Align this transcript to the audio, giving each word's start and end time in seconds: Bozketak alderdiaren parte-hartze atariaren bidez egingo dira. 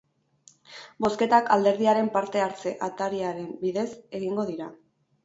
Bozketak 1.05 1.51
alderdiaren 1.55 2.09
parte-hartze 2.15 2.73
atariaren 2.87 3.53
bidez 3.67 3.85
egingo 4.23 4.47
dira. 4.49 4.71